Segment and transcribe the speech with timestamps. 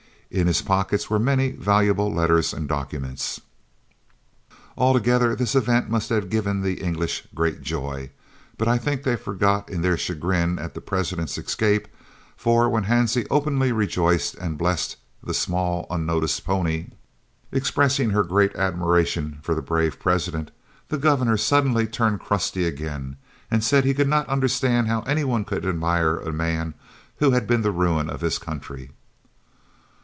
[0.33, 3.41] In his pockets were many valuable letters and documents.
[4.77, 8.11] Altogether this event must have given the English great joy,
[8.57, 11.89] but I think they forgot it in their chagrin at the President's escape,
[12.37, 16.87] for when Hansie openly rejoiced and blessed the "small unnoticed pony,"
[17.51, 20.49] expressing her great admiration for the brave President,
[20.87, 23.17] the Governor suddenly turned crusty again
[23.51, 26.73] and said he could not understand how any one could admire a man
[27.17, 28.91] who had been the ruin of his country.